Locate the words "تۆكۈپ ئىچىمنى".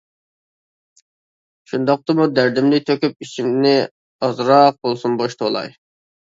2.87-3.75